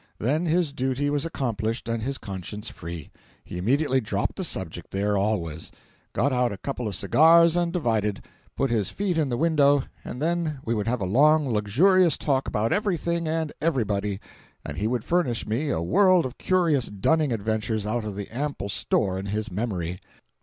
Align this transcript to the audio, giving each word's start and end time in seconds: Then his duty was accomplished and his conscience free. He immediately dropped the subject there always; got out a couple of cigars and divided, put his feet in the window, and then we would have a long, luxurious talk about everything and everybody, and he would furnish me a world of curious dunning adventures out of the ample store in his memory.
Then 0.17 0.47
his 0.47 0.73
duty 0.73 1.11
was 1.11 1.27
accomplished 1.27 1.87
and 1.87 2.01
his 2.01 2.17
conscience 2.17 2.69
free. 2.69 3.11
He 3.45 3.59
immediately 3.59 4.01
dropped 4.01 4.35
the 4.37 4.43
subject 4.43 4.89
there 4.89 5.15
always; 5.15 5.71
got 6.11 6.33
out 6.33 6.51
a 6.51 6.57
couple 6.57 6.87
of 6.87 6.95
cigars 6.95 7.55
and 7.55 7.71
divided, 7.71 8.25
put 8.55 8.71
his 8.71 8.89
feet 8.89 9.15
in 9.15 9.29
the 9.29 9.37
window, 9.37 9.83
and 10.03 10.19
then 10.19 10.59
we 10.65 10.73
would 10.73 10.87
have 10.87 11.01
a 11.01 11.05
long, 11.05 11.47
luxurious 11.53 12.17
talk 12.17 12.47
about 12.47 12.73
everything 12.73 13.27
and 13.27 13.53
everybody, 13.61 14.19
and 14.65 14.79
he 14.79 14.87
would 14.87 15.03
furnish 15.03 15.45
me 15.45 15.69
a 15.69 15.83
world 15.83 16.25
of 16.25 16.39
curious 16.39 16.87
dunning 16.87 17.31
adventures 17.31 17.85
out 17.85 18.03
of 18.03 18.15
the 18.15 18.27
ample 18.35 18.69
store 18.69 19.19
in 19.19 19.27
his 19.27 19.51
memory. 19.51 19.99